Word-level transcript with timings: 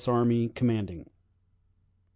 Army, 0.07 0.49
commanding_. 0.49 1.05